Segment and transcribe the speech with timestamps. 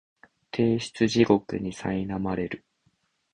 [0.51, 2.65] 提出地獄にさいなまれる